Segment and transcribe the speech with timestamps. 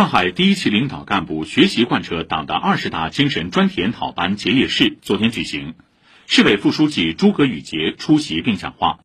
[0.00, 5.74] 上海第一期领导干部学习贯彻党的二十大精神专题研讨班结业式昨天举行，
[6.26, 8.96] 市委副书记诸葛宇杰出席并讲话。